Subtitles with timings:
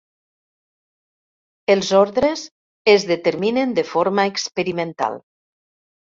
[1.73, 2.47] Els ordres
[2.95, 5.21] es determinen de forma experimental.